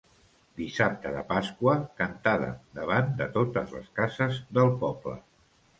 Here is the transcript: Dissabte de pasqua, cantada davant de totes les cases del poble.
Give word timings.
Dissabte 0.61 1.11
de 1.17 1.21
pasqua, 1.33 1.75
cantada 2.01 2.49
davant 2.81 3.15
de 3.21 3.31
totes 3.39 3.79
les 3.79 3.95
cases 4.03 4.43
del 4.59 4.77
poble. 4.85 5.21